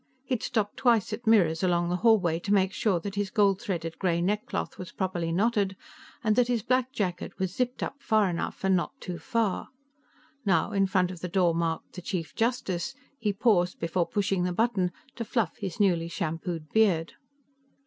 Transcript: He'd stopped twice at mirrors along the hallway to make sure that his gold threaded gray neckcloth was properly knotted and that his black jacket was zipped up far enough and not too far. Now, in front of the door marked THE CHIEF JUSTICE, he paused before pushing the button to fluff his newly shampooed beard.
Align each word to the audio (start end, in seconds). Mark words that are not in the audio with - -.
He'd 0.25 0.41
stopped 0.41 0.77
twice 0.77 1.13
at 1.13 1.27
mirrors 1.27 1.61
along 1.61 1.89
the 1.89 1.97
hallway 1.97 2.39
to 2.39 2.51
make 2.55 2.73
sure 2.73 2.99
that 3.01 3.13
his 3.13 3.29
gold 3.29 3.61
threaded 3.61 3.99
gray 3.99 4.19
neckcloth 4.19 4.79
was 4.79 4.91
properly 4.91 5.31
knotted 5.31 5.75
and 6.23 6.35
that 6.35 6.47
his 6.47 6.63
black 6.63 6.91
jacket 6.91 7.33
was 7.37 7.53
zipped 7.53 7.83
up 7.83 8.01
far 8.01 8.27
enough 8.27 8.63
and 8.63 8.75
not 8.75 8.93
too 8.99 9.19
far. 9.19 9.67
Now, 10.43 10.71
in 10.71 10.87
front 10.87 11.11
of 11.11 11.19
the 11.19 11.27
door 11.29 11.53
marked 11.53 11.93
THE 11.93 12.01
CHIEF 12.01 12.33
JUSTICE, 12.33 12.95
he 13.19 13.31
paused 13.31 13.79
before 13.79 14.07
pushing 14.07 14.43
the 14.43 14.51
button 14.53 14.91
to 15.17 15.23
fluff 15.23 15.57
his 15.57 15.79
newly 15.79 16.07
shampooed 16.07 16.69
beard. 16.69 17.13